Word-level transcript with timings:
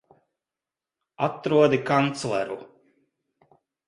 Atrodi 1.27 1.79
kancleru! 1.89 2.57